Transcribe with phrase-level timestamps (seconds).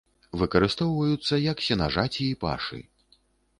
[0.43, 2.83] Выкарыстоўваюцца як сенажаці і пашы.